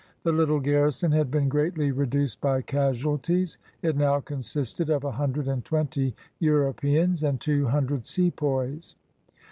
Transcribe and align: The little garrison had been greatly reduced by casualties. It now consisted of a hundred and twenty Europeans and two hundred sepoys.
The 0.23 0.31
little 0.31 0.59
garrison 0.59 1.11
had 1.11 1.29
been 1.29 1.47
greatly 1.47 1.91
reduced 1.91 2.41
by 2.41 2.63
casualties. 2.63 3.59
It 3.83 3.95
now 3.95 4.19
consisted 4.19 4.89
of 4.89 5.03
a 5.03 5.11
hundred 5.11 5.47
and 5.47 5.63
twenty 5.63 6.15
Europeans 6.39 7.21
and 7.21 7.39
two 7.39 7.67
hundred 7.67 8.07
sepoys. 8.07 8.95